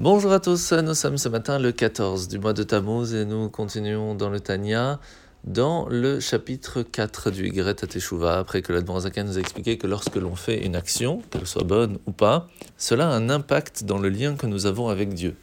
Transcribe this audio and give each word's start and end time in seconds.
Bonjour 0.00 0.30
à 0.30 0.38
tous, 0.38 0.72
nous 0.74 0.94
sommes 0.94 1.18
ce 1.18 1.28
matin 1.28 1.58
le 1.58 1.72
14 1.72 2.28
du 2.28 2.38
mois 2.38 2.52
de 2.52 2.62
Tammuz 2.62 3.16
et 3.16 3.24
nous 3.24 3.48
continuons 3.48 4.14
dans 4.14 4.30
le 4.30 4.38
Tanya, 4.38 5.00
dans 5.42 5.88
le 5.88 6.20
chapitre 6.20 6.82
4 6.82 7.32
du 7.32 7.46
Yigret 7.46 7.74
Teshuva, 7.74 8.38
après 8.38 8.62
que 8.62 8.72
l'Admorazaka 8.72 9.24
nous 9.24 9.38
a 9.38 9.40
expliqué 9.40 9.76
que 9.76 9.88
lorsque 9.88 10.14
l'on 10.14 10.36
fait 10.36 10.64
une 10.64 10.76
action, 10.76 11.20
qu'elle 11.30 11.48
soit 11.48 11.64
bonne 11.64 11.98
ou 12.06 12.12
pas, 12.12 12.46
cela 12.76 13.08
a 13.08 13.12
un 13.12 13.28
impact 13.28 13.82
dans 13.82 13.98
le 13.98 14.08
lien 14.08 14.36
que 14.36 14.46
nous 14.46 14.66
avons 14.66 14.86
avec 14.86 15.14
Dieu. 15.14 15.34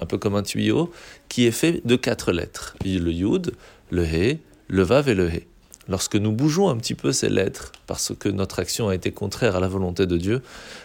Un 0.00 0.06
peu 0.06 0.16
comme 0.16 0.36
un 0.36 0.44
tuyau 0.44 0.92
qui 1.28 1.46
est 1.48 1.50
fait 1.50 1.84
de 1.84 1.96
quatre 1.96 2.30
lettres. 2.30 2.76
Le 2.84 3.10
Yud, 3.10 3.50
le 3.90 4.04
He, 4.04 4.38
le 4.68 4.82
Vav 4.84 5.08
et 5.08 5.16
le 5.16 5.28
He. 5.28 5.48
Lorsque 5.88 6.14
nous 6.14 6.30
bougeons 6.30 6.68
un 6.68 6.76
petit 6.76 6.94
peu 6.94 7.10
ces 7.10 7.28
lettres, 7.28 7.72
parce 7.88 8.12
que 8.16 8.28
notre 8.28 8.60
action 8.60 8.90
a 8.90 8.94
été 8.94 9.10
contraire 9.10 9.56
à 9.56 9.60
la 9.60 9.66
volonté 9.66 10.06
de 10.06 10.16
Dieu, 10.16 10.40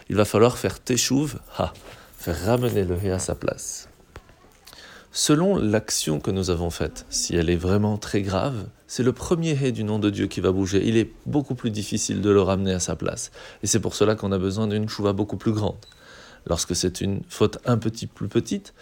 il 0.08 0.16
va 0.16 0.24
falloir 0.24 0.58
faire 0.58 0.80
Teshuv, 0.80 1.36
ha 1.58 1.72
faire 2.20 2.38
ramener 2.44 2.84
le 2.84 2.94
ré 2.94 3.10
à 3.10 3.18
sa 3.18 3.34
place. 3.34 3.88
Selon 5.10 5.56
l'action 5.56 6.20
que 6.20 6.30
nous 6.30 6.50
avons 6.50 6.68
faite, 6.68 7.06
si 7.08 7.34
elle 7.34 7.48
est 7.48 7.56
vraiment 7.56 7.96
très 7.96 8.20
grave, 8.20 8.66
c'est 8.86 9.02
le 9.02 9.14
premier 9.14 9.52
hé 9.52 9.72
du 9.72 9.84
nom 9.84 9.98
de 9.98 10.10
Dieu 10.10 10.26
qui 10.26 10.42
va 10.42 10.52
bouger. 10.52 10.86
Il 10.86 10.98
est 10.98 11.10
beaucoup 11.24 11.54
plus 11.54 11.70
difficile 11.70 12.20
de 12.20 12.28
le 12.28 12.42
ramener 12.42 12.74
à 12.74 12.78
sa 12.78 12.94
place. 12.94 13.30
Et 13.62 13.66
c'est 13.66 13.80
pour 13.80 13.94
cela 13.94 14.16
qu'on 14.16 14.32
a 14.32 14.38
besoin 14.38 14.68
d'une 14.68 14.86
chouva 14.86 15.14
beaucoup 15.14 15.38
plus 15.38 15.52
grande. 15.52 15.78
Lorsque 16.46 16.76
c'est 16.76 17.00
une 17.00 17.22
faute 17.30 17.56
un 17.64 17.78
petit 17.78 18.06
plus 18.06 18.28
petite, 18.28 18.74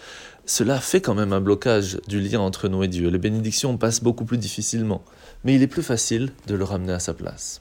cela 0.44 0.80
fait 0.80 1.00
quand 1.00 1.14
même 1.14 1.32
un 1.32 1.40
blocage 1.40 2.00
du 2.08 2.20
lien 2.20 2.40
entre 2.40 2.66
nous 2.66 2.82
et 2.82 2.88
Dieu. 2.88 3.08
Les 3.08 3.18
bénédictions 3.18 3.78
passent 3.78 4.02
beaucoup 4.02 4.24
plus 4.24 4.38
difficilement, 4.38 5.04
mais 5.44 5.54
il 5.54 5.62
est 5.62 5.68
plus 5.68 5.84
facile 5.84 6.32
de 6.48 6.56
le 6.56 6.64
ramener 6.64 6.92
à 6.92 6.98
sa 6.98 7.14
place. 7.14 7.60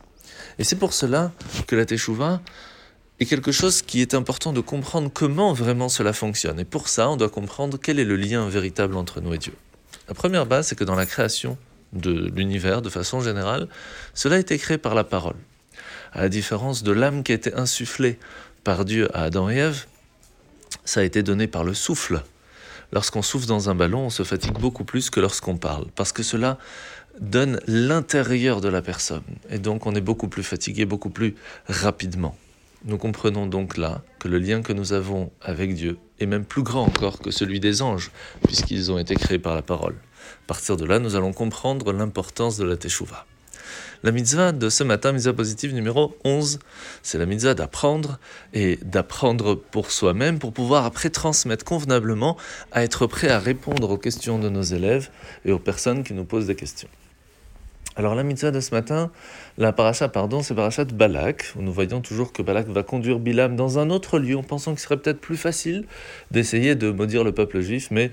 Et 0.57 0.63
c'est 0.63 0.75
pour 0.75 0.93
cela 0.93 1.31
que 1.67 1.75
la 1.75 1.85
Teshuvah 1.85 2.41
est 3.19 3.25
quelque 3.25 3.51
chose 3.51 3.81
qui 3.81 4.01
est 4.01 4.13
important 4.13 4.53
de 4.53 4.61
comprendre 4.61 5.09
comment 5.11 5.53
vraiment 5.53 5.89
cela 5.89 6.13
fonctionne. 6.13 6.59
Et 6.59 6.65
pour 6.65 6.87
ça, 6.87 7.09
on 7.09 7.17
doit 7.17 7.29
comprendre 7.29 7.79
quel 7.81 7.99
est 7.99 8.05
le 8.05 8.15
lien 8.15 8.47
véritable 8.47 8.95
entre 8.95 9.21
nous 9.21 9.33
et 9.33 9.37
Dieu. 9.37 9.53
La 10.07 10.13
première 10.13 10.45
base, 10.45 10.67
c'est 10.67 10.75
que 10.75 10.83
dans 10.83 10.95
la 10.95 11.05
création 11.05 11.57
de 11.93 12.31
l'univers, 12.35 12.81
de 12.81 12.89
façon 12.89 13.21
générale, 13.21 13.67
cela 14.13 14.35
a 14.35 14.39
été 14.39 14.57
créé 14.57 14.77
par 14.77 14.93
la 14.93 15.03
parole. 15.03 15.35
À 16.13 16.21
la 16.21 16.29
différence 16.29 16.83
de 16.83 16.91
l'âme 16.91 17.23
qui 17.23 17.31
a 17.31 17.35
été 17.35 17.53
insufflée 17.53 18.19
par 18.63 18.85
Dieu 18.85 19.09
à 19.15 19.23
Adam 19.23 19.49
et 19.49 19.55
Ève, 19.55 19.85
ça 20.85 21.01
a 21.01 21.03
été 21.03 21.23
donné 21.23 21.47
par 21.47 21.63
le 21.63 21.73
souffle. 21.73 22.21
Lorsqu'on 22.91 23.21
souffle 23.21 23.47
dans 23.47 23.69
un 23.69 23.75
ballon, 23.75 24.05
on 24.05 24.09
se 24.09 24.23
fatigue 24.23 24.57
beaucoup 24.59 24.85
plus 24.85 25.09
que 25.09 25.19
lorsqu'on 25.19 25.57
parle, 25.57 25.87
parce 25.95 26.13
que 26.13 26.23
cela 26.23 26.57
donne 27.19 27.59
l'intérieur 27.67 28.61
de 28.61 28.69
la 28.69 28.81
personne. 28.81 29.23
Et 29.49 29.59
donc 29.59 29.85
on 29.85 29.95
est 29.95 30.01
beaucoup 30.01 30.27
plus 30.27 30.43
fatigué, 30.43 30.85
beaucoup 30.85 31.09
plus 31.09 31.35
rapidement. 31.67 32.37
Nous 32.85 32.97
comprenons 32.97 33.47
donc 33.47 33.75
là 33.75 34.03
que 34.19 34.27
le 34.27 34.37
lien 34.37 34.61
que 34.61 34.71
nous 34.71 34.93
avons 34.93 35.31
avec 35.41 35.73
Dieu 35.73 35.97
est 36.19 36.27
même 36.27 36.45
plus 36.45 36.61
grand 36.61 36.83
encore 36.83 37.19
que 37.19 37.31
celui 37.31 37.59
des 37.59 37.81
anges, 37.81 38.11
puisqu'ils 38.43 38.91
ont 38.91 38.99
été 38.99 39.15
créés 39.15 39.39
par 39.39 39.55
la 39.55 39.63
parole. 39.63 39.95
À 39.95 40.47
partir 40.47 40.77
de 40.77 40.85
là, 40.85 40.99
nous 40.99 41.15
allons 41.15 41.33
comprendre 41.33 41.91
l'importance 41.91 42.57
de 42.57 42.65
la 42.65 42.77
Teshuvah. 42.77 43.25
La 44.03 44.11
mitzvah 44.11 44.51
de 44.51 44.69
ce 44.69 44.83
matin, 44.83 45.11
mitzvah 45.11 45.33
positive 45.33 45.73
numéro 45.73 46.15
11, 46.23 46.59
c'est 47.01 47.17
la 47.17 47.25
mitzvah 47.25 47.55
d'apprendre 47.55 48.19
et 48.53 48.77
d'apprendre 48.83 49.55
pour 49.55 49.89
soi-même 49.89 50.37
pour 50.37 50.53
pouvoir 50.53 50.85
après 50.85 51.09
transmettre 51.09 51.65
convenablement 51.65 52.37
à 52.71 52.83
être 52.83 53.07
prêt 53.07 53.29
à 53.29 53.39
répondre 53.39 53.89
aux 53.89 53.97
questions 53.97 54.37
de 54.37 54.49
nos 54.49 54.61
élèves 54.61 55.09
et 55.45 55.51
aux 55.51 55.59
personnes 55.59 56.03
qui 56.03 56.13
nous 56.13 56.25
posent 56.25 56.47
des 56.47 56.55
questions. 56.55 56.89
Alors 57.97 58.13
la 58.13 58.21
mitzvah 58.21 58.51
de 58.51 58.59
ce 58.59 58.75
matin, 58.75 59.09
la 59.57 59.73
paracha, 59.73 60.07
pardon, 60.07 60.43
c'est 60.43 60.53
paracha 60.53 60.85
de 60.85 60.93
Balak, 60.93 61.53
nous 61.55 61.73
voyons 61.73 61.99
toujours 61.99 62.31
que 62.31 62.43
Balak 62.43 62.67
va 62.67 62.83
conduire 62.83 63.17
Bilam 63.17 63.55
dans 63.55 63.79
un 63.79 63.89
autre 63.89 64.19
lieu, 64.19 64.37
en 64.37 64.43
pensant 64.43 64.73
qu'il 64.73 64.81
serait 64.81 64.97
peut-être 64.97 65.19
plus 65.19 65.35
facile 65.35 65.83
d'essayer 66.29 66.75
de 66.75 66.91
maudire 66.91 67.23
le 67.23 67.31
peuple 67.31 67.59
juif, 67.59 67.87
mais 67.89 68.11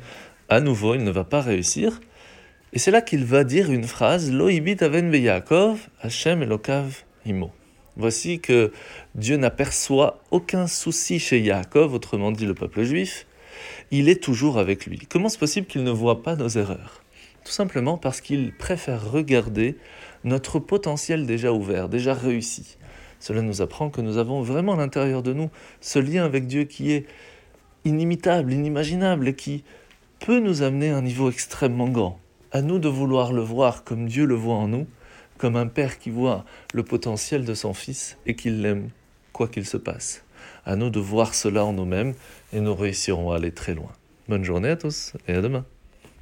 à 0.48 0.60
nouveau, 0.60 0.94
il 0.94 1.04
ne 1.04 1.10
va 1.10 1.24
pas 1.24 1.42
réussir. 1.42 2.00
Et 2.72 2.78
c'est 2.78 2.90
là 2.90 3.02
qu'il 3.02 3.26
va 3.26 3.44
dire 3.44 3.70
une 3.70 3.84
phrase, 3.84 4.32
Lo 4.32 4.48
ibit 4.48 4.82
aven 4.82 5.12
Yaakov, 5.12 5.78
Hashem 6.00 6.42
elokav 6.42 7.04
imo. 7.26 7.52
Voici 7.98 8.40
que 8.40 8.72
Dieu 9.14 9.36
n'aperçoit 9.36 10.22
aucun 10.30 10.66
souci 10.66 11.18
chez 11.18 11.40
Yaakov, 11.40 11.92
autrement 11.92 12.32
dit 12.32 12.46
le 12.46 12.54
peuple 12.54 12.84
juif, 12.84 13.26
il 13.90 14.08
est 14.08 14.22
toujours 14.22 14.56
avec 14.56 14.86
lui. 14.86 15.00
Comment 15.10 15.26
est-ce 15.26 15.38
possible 15.38 15.66
qu'il 15.66 15.84
ne 15.84 15.90
voit 15.90 16.22
pas 16.22 16.36
nos 16.36 16.48
erreurs? 16.48 17.02
Tout 17.44 17.52
simplement 17.52 17.98
parce 17.98 18.20
qu'il 18.20 18.52
préfère 18.52 19.10
regarder 19.10 19.76
notre 20.24 20.58
potentiel 20.58 21.26
déjà 21.26 21.52
ouvert, 21.52 21.88
déjà 21.88 22.14
réussi. 22.14 22.78
Cela 23.20 23.42
nous 23.42 23.62
apprend 23.62 23.90
que 23.90 24.00
nous 24.00 24.18
avons 24.18 24.42
vraiment 24.42 24.74
à 24.74 24.76
l'intérieur 24.76 25.22
de 25.22 25.32
nous 25.32 25.50
ce 25.80 25.98
lien 25.98 26.24
avec 26.24 26.46
Dieu 26.46 26.64
qui 26.64 26.92
est 26.92 27.06
inimitable, 27.84 28.52
inimaginable 28.52 29.28
et 29.28 29.34
qui 29.34 29.64
peut 30.20 30.40
nous 30.40 30.62
amener 30.62 30.90
à 30.90 30.96
un 30.96 31.02
niveau 31.02 31.30
extrêmement 31.30 31.88
grand. 31.88 32.18
À 32.52 32.62
nous 32.62 32.78
de 32.78 32.88
vouloir 32.88 33.32
le 33.32 33.42
voir 33.42 33.84
comme 33.84 34.06
Dieu 34.06 34.24
le 34.24 34.34
voit 34.34 34.54
en 34.54 34.68
nous, 34.68 34.86
comme 35.38 35.56
un 35.56 35.66
père 35.66 35.98
qui 35.98 36.10
voit 36.10 36.44
le 36.72 36.82
potentiel 36.82 37.44
de 37.44 37.54
son 37.54 37.74
fils 37.74 38.16
et 38.26 38.36
qui 38.36 38.50
l'aime, 38.50 38.90
quoi 39.32 39.48
qu'il 39.48 39.66
se 39.66 39.76
passe. 39.76 40.24
À 40.64 40.76
nous 40.76 40.90
de 40.90 41.00
voir 41.00 41.34
cela 41.34 41.64
en 41.64 41.72
nous-mêmes 41.72 42.14
et 42.52 42.60
nous 42.60 42.74
réussirons 42.74 43.32
à 43.32 43.36
aller 43.36 43.52
très 43.52 43.74
loin. 43.74 43.92
Bonne 44.28 44.44
journée 44.44 44.70
à 44.70 44.76
tous 44.76 45.12
et 45.28 45.34
à 45.34 45.42
demain. 45.42 45.64